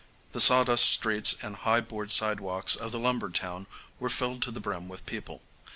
[0.31, 3.67] The sawdust streets and high board sidewalks of the lumber town
[3.99, 5.43] were filled to the brim with people.